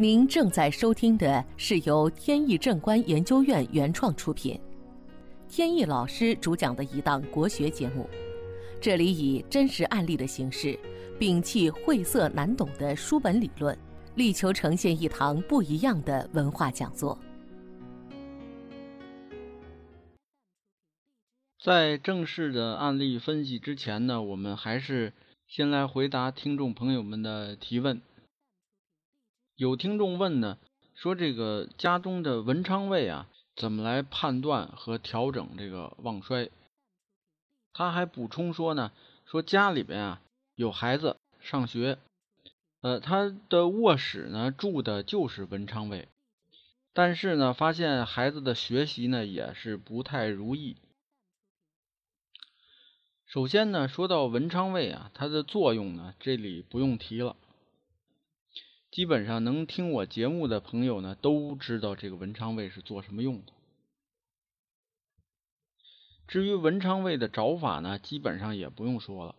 [0.00, 4.58] 您正在收听的是由天意正观研究院原创出品，
[5.46, 8.08] 天意老师主讲的一档国学节目。
[8.80, 10.74] 这里以真实案例的形式，
[11.18, 13.78] 摒弃晦涩难懂的书本理论，
[14.14, 17.18] 力求呈现一堂不一样的文化讲座。
[21.62, 25.12] 在正式的案例分析之前呢，我们还是
[25.46, 28.00] 先来回答听众朋友们的提问。
[29.60, 30.56] 有听众问呢，
[30.94, 36.50] 说这个家中的文昌位啊，怎么来判断和调整这个旺衰？
[37.74, 38.90] 他还补充说呢，
[39.26, 40.22] 说家里边啊
[40.54, 41.98] 有孩子上学，
[42.80, 46.08] 呃，他的卧室呢住的就是文昌位，
[46.94, 50.78] 但是呢，发现孩子的学习呢也是不太如意。
[53.26, 57.36] 首先呢，说到文昌位啊，它的作用呢，这里不用提了。
[58.90, 63.52] 基本上能听我节目的朋友呢，都知道这个文昌位是做什么用的。
[66.26, 69.36] 至于文昌位的找法呢，基本上也不用说了，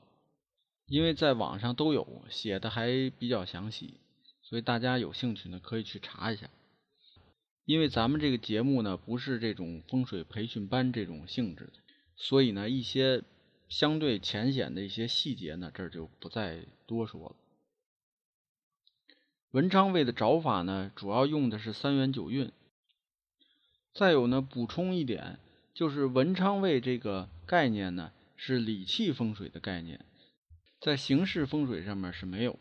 [0.88, 3.96] 因为在网上都有写的，还比较详细，
[4.42, 6.50] 所以大家有兴趣呢可以去查一下。
[7.66, 11.74] 因为咱们这个节目呢不是这种风水培训班这种性质的，
[12.16, 13.22] 所以呢一些
[13.68, 17.36] 相对浅显的一些细节呢，这儿就不再多说了。
[19.52, 22.52] 文昌位的找法呢，主要用的是三元九运。
[23.94, 25.40] 再有呢，补充一点，
[25.74, 30.06] 就是文昌位这个概念呢，是理气风水的概念，
[30.80, 32.58] 在形式风水上面是没有。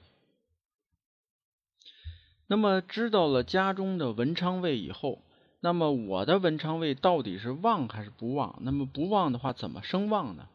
[2.48, 5.22] 那么知道了家中的文昌位以后，
[5.60, 8.58] 那么我的文昌位到底是旺还是不旺？
[8.62, 10.48] 那么不旺的话，怎么生旺呢？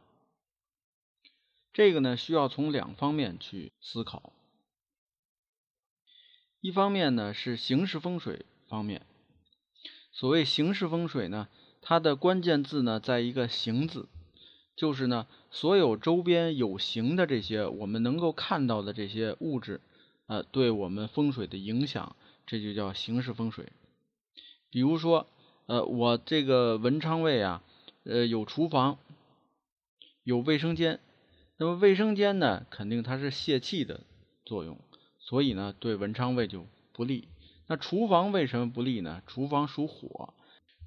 [1.72, 4.33] 这个呢，需要从两方面去思考。
[6.66, 9.03] 一方面呢是形式风水方面，
[10.11, 11.47] 所谓形式风水呢，
[11.80, 14.09] 它的关键字呢在一个“形”字，
[14.76, 19.80] 就是呢所有周边有形的这些我们能够看到的这些物质，
[20.26, 22.15] 呃，对我们风水的影响，
[22.48, 23.71] 这就叫形式风水。
[24.71, 25.27] 比如说，
[25.67, 27.61] 呃，我这个文昌位啊，
[28.05, 28.97] 呃，有厨房，
[30.23, 30.99] 有卫生间，
[31.58, 34.02] 那么卫生间呢，肯定它是泄气的
[34.43, 34.80] 作用。
[35.25, 37.27] 所以呢，对文昌位就不利。
[37.65, 39.23] 那厨房为什么不利呢？
[39.25, 40.36] 厨房属火，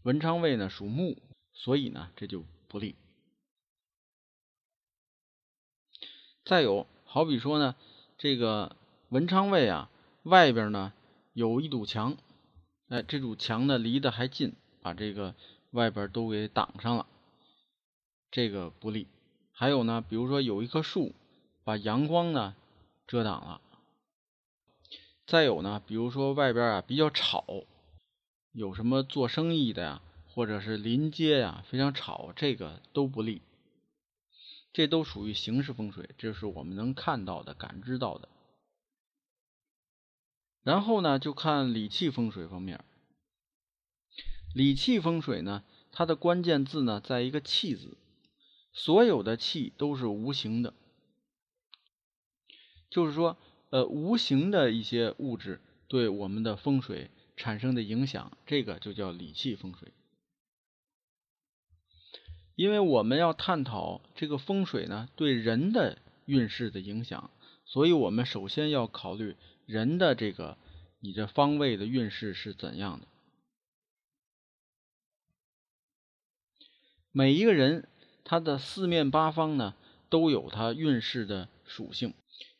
[0.04, 1.18] 文昌位呢属木，
[1.52, 2.94] 所以呢这就不利。
[6.44, 7.74] 再有，好比说呢，
[8.16, 8.76] 这个
[9.08, 9.90] 文昌位啊，
[10.22, 10.92] 外边呢
[11.32, 12.16] 有一堵墙，
[12.88, 15.34] 哎，这堵墙呢离得还近，把这个
[15.72, 17.06] 外边都给挡上了，
[18.30, 19.08] 这个不利。
[19.50, 21.12] 还有呢，比如说有一棵树，
[21.64, 22.54] 把阳光呢
[23.08, 23.60] 遮挡了。
[25.28, 27.44] 再有呢，比如说外边啊比较吵，
[28.52, 33.42] 有什么做生意的呀，或者是临街呀非常吵，这个都不利。
[34.72, 38.26] 这都属于形式风水，这是我们能看到的、感知到的。
[40.62, 42.82] 然后呢，就看理气风水方面。
[44.54, 45.62] 理气风水呢，
[45.92, 47.98] 它的关键字呢在一个“气”字，
[48.72, 50.72] 所有的气都是无形的，
[52.88, 53.36] 就是说。
[53.70, 59.92] 呃，无形的一些物质对我们的风水产生的影响，这个就叫理气风水。
[62.54, 67.30] 因为我们要探讨这个风水呢对人的运势的影响，
[67.64, 69.36] 所以我们首先要考虑
[69.66, 70.58] 人的这个
[71.00, 73.06] 你这方位的运势是怎样的。
[77.12, 77.86] 每一个人
[78.24, 79.74] 他的四面八方呢
[80.08, 82.14] 都有他运势的属性。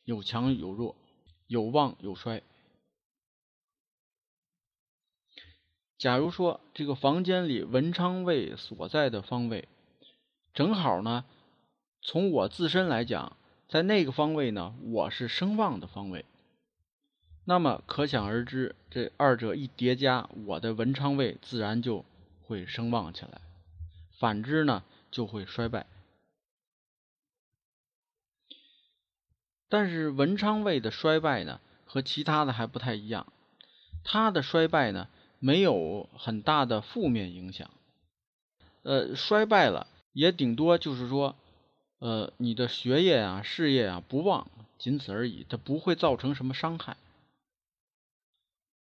[0.08, 0.96] 有强有弱，
[1.48, 2.42] 有旺有衰。
[5.98, 9.68] 假如说这个房间里文昌位所在的方位，
[10.54, 11.26] 正好呢，
[12.00, 13.36] 从我自身来讲，
[13.68, 16.24] 在那个方位呢，我是声旺的方位，
[17.44, 22.06] 那么可想而知，这二者一叠加，我的文昌位自然就
[22.46, 23.42] 会声旺起来，
[24.18, 25.86] 反之呢，就会衰败。
[29.68, 33.32] 但是文昌位的衰败呢，和其他的还不太一样。
[34.04, 37.70] 它的衰败呢，没有很大的负面影响。
[38.82, 41.36] 呃，衰败了也顶多就是说，
[41.98, 46.96] 呃，你的学业啊、事业啊不旺，仅此而已，它不会造成什么伤害。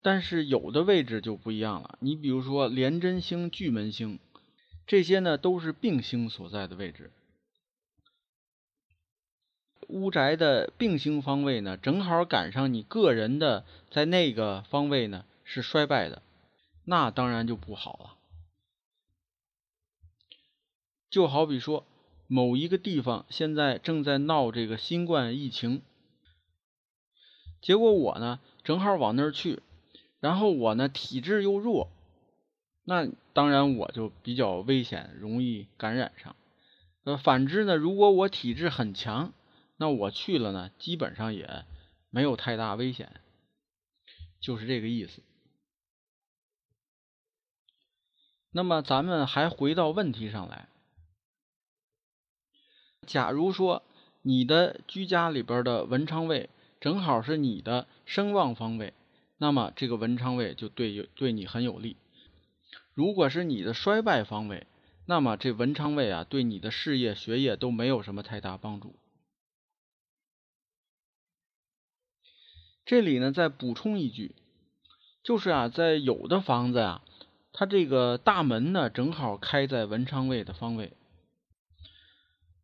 [0.02, 4.18] 但是有的位置就不一样了，你比如说廉贞星、巨门星，
[4.86, 7.10] 这些呢都是病星所在的位置。
[9.94, 16.20] 屋宅的并星方位呢，正好赶上你个人的在那个方位呢是衰败的，
[16.84, 18.14] 那当然就不好了。
[21.10, 21.86] 就好比说，
[22.26, 25.80] 某一个地方现在正在闹这个新冠疫情，
[27.62, 29.62] 结果我呢正好往那儿去，
[30.18, 31.88] 然后我呢体质又弱，
[32.82, 36.34] 那当然我就比较危险，容易感染上。
[37.04, 39.32] 呃，反之呢，如果我体质很强，
[39.76, 41.64] 那我去了呢，基本上也
[42.10, 43.20] 没有太大危险，
[44.40, 45.22] 就是这个意思。
[48.50, 50.68] 那么咱们还回到问题上来，
[53.04, 53.82] 假如说
[54.22, 56.48] 你的居家里边的文昌位
[56.80, 58.94] 正好是你的声旺方位，
[59.38, 61.96] 那么这个文昌位就对对你很有利。
[62.92, 64.68] 如果是你的衰败方位，
[65.06, 68.94] 那么这文昌位啊，对你的事业、学业都没有什么太大帮助。
[72.84, 74.34] 这里呢，再补充一句，
[75.22, 77.02] 就是啊，在有的房子呀，
[77.52, 80.92] 它这个大门呢，正好开在文昌位的方位，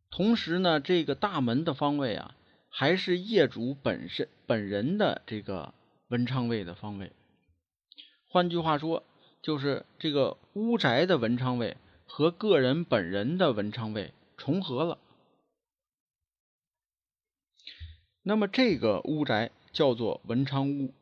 [0.09, 2.35] 同时呢，这个大门的方位啊，
[2.69, 5.73] 还是业主本身本人的这个
[6.09, 7.11] 文昌位的方位。
[8.27, 9.03] 换句话说，
[9.41, 11.77] 就是这个屋宅的文昌位。
[12.13, 14.97] 和个人本人的文昌位重合了，
[18.21, 20.93] 那么这个屋宅叫做文昌屋，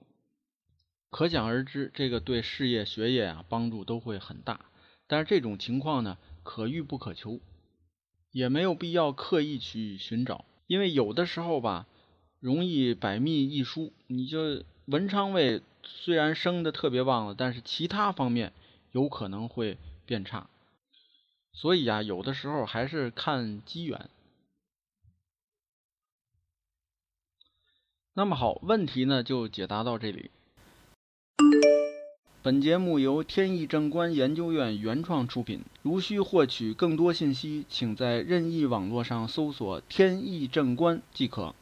[1.10, 4.66] 可想而知，这个对事业、学业啊帮助都会很大。
[5.07, 7.39] 但是这种情况呢，可遇不可求，
[8.31, 11.88] 也没有必要刻意去寻找，因为有的时候吧，
[12.39, 13.92] 容易百密一疏。
[14.07, 18.54] 你就文昌位虽然升的特别旺了，但是其他方面
[18.92, 20.48] 有可能会变差。
[21.54, 24.10] 所以啊，有的时候还是看机缘。
[28.19, 30.30] 那么好，问题呢就解答到这里。
[32.42, 35.62] 本节目由天意正观研究院原创出品。
[35.83, 41.56] 如需获取更多信息，请在任意网络上搜索“天意正观”即可。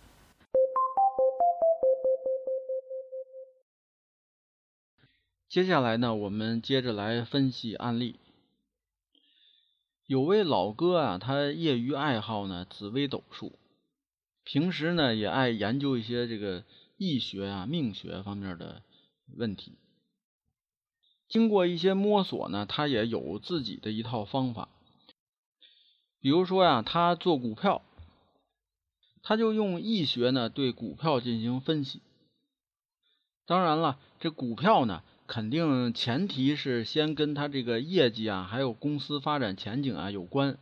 [5.48, 8.16] 接下来呢，我们接着来分析案例。
[10.08, 13.54] 有位老哥啊，他业余爱好呢紫微斗数，
[14.50, 16.64] 平时呢也爱研究一些这个
[16.96, 18.82] 易学啊、命学方面的
[19.36, 19.74] 问题。
[21.28, 24.70] 经过一些摸索呢，他也有自己的一套方法。
[26.22, 27.82] 比如说呀，他做股票，
[29.22, 32.02] 他就用易学呢对股票进行分析。
[33.46, 35.04] 当然了，这股票呢。
[35.28, 40.58] 肯定前提是先跟他这个业绩啊，还有公司发展前景啊有关。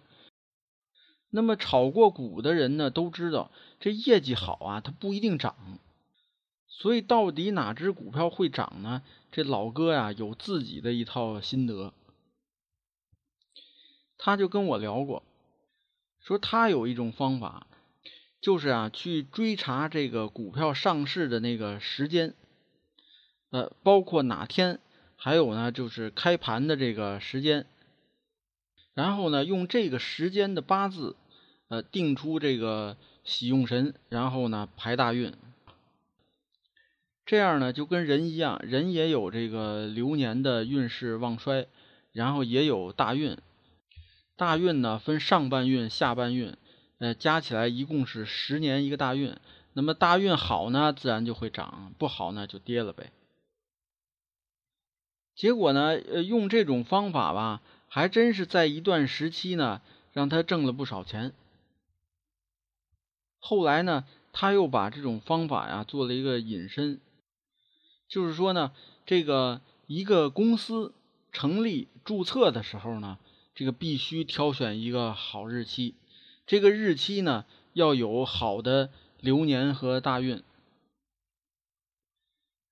[1.35, 3.51] 那么炒过股的人呢，都知道
[3.81, 5.53] 这业绩好啊，它不一定涨。
[6.69, 9.01] 所以到底哪只股票会涨呢？
[9.33, 11.93] 这老哥呀有自己的一套心得。
[14.17, 15.23] 他就跟我聊过，
[16.21, 17.67] 说他有一种方法，
[18.39, 22.33] 就是啊去追查这个股票上市的那个时间。
[23.49, 24.79] 呃，包括哪天，
[25.17, 27.65] 还有呢，就是开盘的这个时间，
[28.93, 31.15] 然后呢，用这个时间的八字，
[31.67, 35.33] 呃，定出这个喜用神，然后呢排大运。
[37.25, 41.67] 这样呢，就跟人一样，人也有这个流年的运势旺衰，
[42.11, 43.37] 然后也有大运。
[44.35, 46.55] 大运呢分上半运、下半运，
[46.99, 49.35] 呃，加起来一共是十年一个大运。
[49.73, 53.11] 那么大运好呢，自然就会涨；不好呢，就跌了呗。
[55.33, 59.81] 结果呢，呃，用这种方法吧，还真是在一段时期呢，
[60.13, 61.33] 让他挣了不少钱。
[63.47, 66.99] 后来呢，他又把这种方法呀做了一个引申，
[68.07, 68.71] 就是说呢，
[69.05, 70.95] 这个一个公司
[71.31, 73.19] 成立注册的时候呢，
[73.53, 75.93] 这个必须挑选一个好日期，
[76.47, 80.41] 这个日期呢要有好的流年和大运，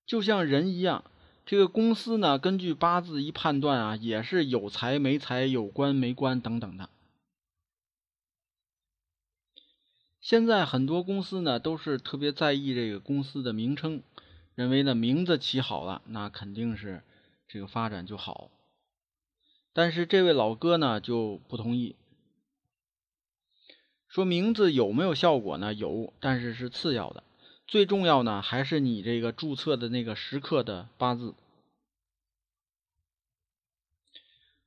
[0.04, 1.04] 就像人一样。
[1.46, 6.90] 这个公司呢，根据八字一判断啊，也是有财没财，有官没官等等的。
[10.24, 14.02] 现在很多公司呢，都是特别在意这个公司的名称，
[14.54, 17.02] 认为呢名字起好了，那肯定是
[17.46, 18.50] 这个发展就好。
[19.74, 21.94] 但是这位老哥呢就不同意，
[24.08, 25.74] 说名字有没有效果呢？
[25.74, 27.22] 有，但是是次要的。
[27.66, 31.34] 最重要呢，还是你这个注册的那个时刻的八字。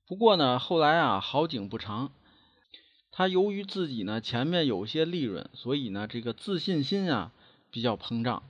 [0.06, 2.12] 不过呢，后来啊，好景不长，
[3.18, 7.32] 他由于自己呢前面有些利润，所以呢这个自信心啊
[7.72, 8.44] 比较膨胀。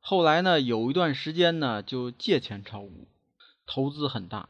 [0.00, 3.06] 后来呢有一段时间呢就借钱炒股，
[3.66, 4.48] 投资很大。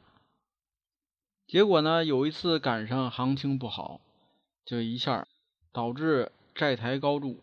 [1.48, 4.00] 结果呢有一次赶上行情不好，
[4.64, 5.26] 就一下
[5.72, 7.40] 导致债台高筑。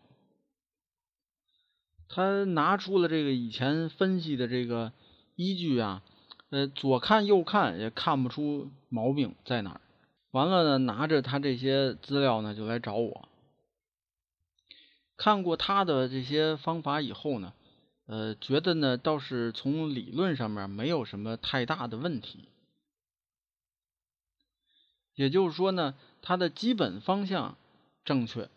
[2.08, 4.94] 他拿出了这个以前分析的这个
[5.36, 6.02] 依据啊，
[6.50, 9.82] 呃，左看右看也看不出毛病在哪儿。
[10.32, 13.28] 完了呢，拿着他这些资料呢，就来找我。
[15.18, 17.54] 看过他的这些方法以后呢，
[18.08, 22.48] 呃，觉得呢倒是从理论上面没有什么太大的问题。
[25.14, 27.58] 也就是说呢，他的基本方向
[28.04, 28.50] 正确。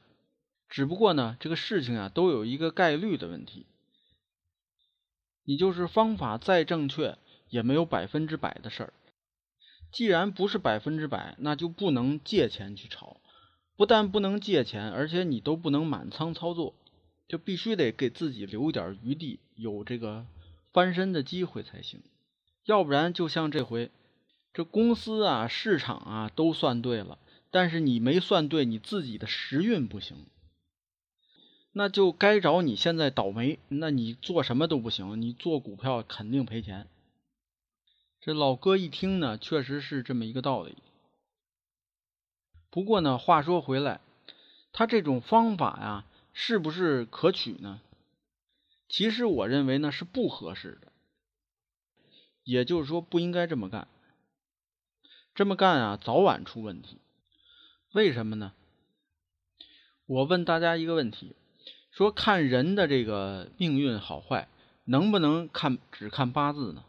[0.69, 3.67] 只不过呢，这个事情啊，都有一个概率的问题。
[5.45, 7.19] 你就是方法再正确，
[7.51, 8.93] 也没有百分之百的事儿。
[9.95, 13.21] 既然不是百分之百，那就不能借钱去炒。
[13.77, 16.75] 不但不能借钱，而且你都不能满仓操作，
[17.29, 20.27] 就必须得给自己留点余地，有这个
[20.73, 22.03] 翻身的机会才行。
[22.65, 23.93] 要不然，就像这回，
[24.53, 27.19] 这公司啊、市场啊都算对了，
[27.53, 30.17] 但是你没算对你自己的时运不行。
[31.73, 36.89] 那就该找你现在倒霉，那你做什么都不行，你做股票肯定赔钱。
[38.25, 40.79] 这老哥一听呢，确实是这么一个道理。
[42.71, 44.01] 不过呢，话说回来，
[44.73, 47.83] 他这种方法呀，是不是可取呢？
[48.89, 50.91] 其实我认为呢是不合适的，
[52.45, 53.87] 也就是说不应该这么干。
[55.35, 56.97] 这么干啊，早晚出问题。
[57.93, 58.55] 为什么呢？
[60.07, 61.37] 我问大家一个问题。
[61.91, 64.49] 说看人的这个命运好坏，
[64.85, 66.83] 能不能看只看八字呢？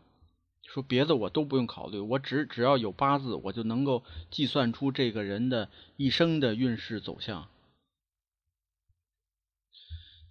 [0.75, 7.47] 说别的我都不用考虑，我只只要有八字，我就能够计算出这个人的一生的运势走向。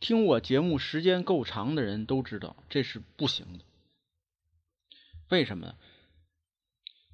[0.01, 3.65] 听我节目时间够长的人都知道，这是不行的。
[5.31, 5.77] 为什么呢？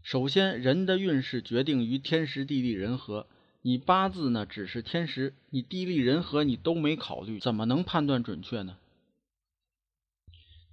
[0.02, 3.28] 首先，人的运势决定于天时地利人和。
[3.62, 8.76] 你八字呢只是天时，你地利人和你都没考虑，怎么能判断准确呢？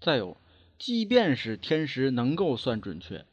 [0.02, 0.38] 再有，
[0.78, 3.26] 即便是天时能够算准确，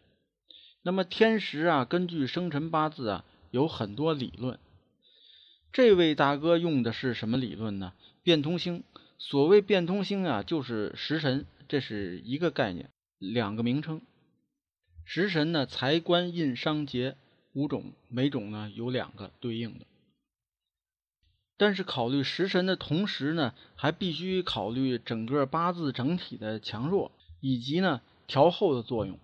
[0.82, 4.58] 那么天时啊，根据生辰八字啊，有很多理论。
[5.72, 7.92] 这位大哥用的是什么理论呢？
[8.22, 8.82] 变通星。
[9.18, 14.00] 所谓变通星啊，就是食神，这是一个概念，两个名称。
[15.04, 17.16] 食神呢，财官印商劫。
[17.52, 19.86] 五种，每种呢有两个对应的，
[21.56, 27.12] 但是考虑食神的同时呢，还必须考虑整个八字整体的强弱，
[27.44, 29.18] 以及呢调候的作用。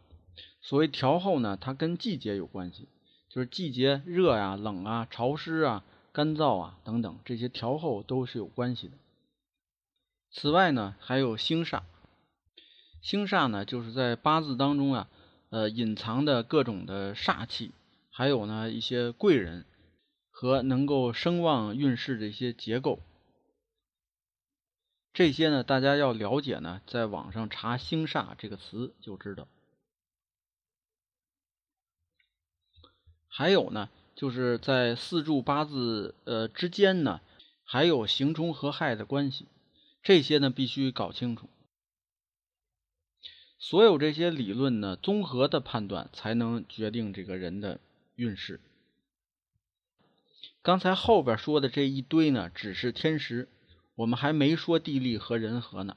[0.61, 2.87] 所谓调候呢，它跟季节有关系，
[3.31, 8.93] 就是季节热呀、冷啊、潮湿啊、干燥啊等等这些调候都是有关系的。
[10.31, 11.81] 此外呢，还有星煞，
[13.00, 15.09] 星煞呢就是在八字当中啊，
[15.49, 17.71] 呃隐藏的各种的煞气。
[18.11, 19.65] 还有呢，一些贵人
[20.31, 22.99] 和能够声望运势的一些结构，
[25.12, 29.49] 这些呢，大家要了解呢，在网上查“星煞”这个词就知道。
[33.29, 37.21] 还有呢，就是在四柱八字呃之间呢，
[37.64, 39.47] 还有刑冲合害的关系，
[40.02, 41.49] 这些呢必须搞清楚。
[43.59, 47.81] 所有这些理论呢，综合的判断才能决定这个人的。
[48.17, 48.61] 运势，
[50.61, 53.49] 刚才后边说的这一堆呢，只是天时，
[54.00, 55.95] 我们还没说地利和人和呢。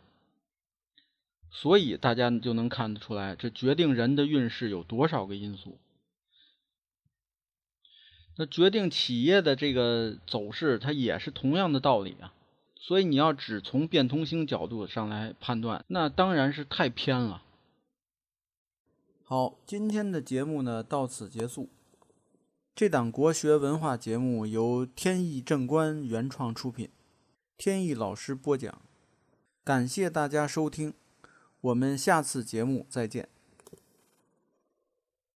[1.49, 5.77] 所以大家就能看得出来，这决定人的运势有多少个因素。
[8.35, 12.33] 那决定企业的这个走势，它也是同样的道理啊。
[12.75, 17.41] 所以你要只从变通星角度上来判断，那当然是太偏了。
[19.23, 21.69] 好，今天的节目呢，到此结束。
[22.75, 26.89] 这档国学文化节目由天意正观原创出品，
[27.65, 28.81] 天意老师播讲，
[29.63, 30.93] 感谢大家收听，
[31.61, 33.29] 我们下次节目再见。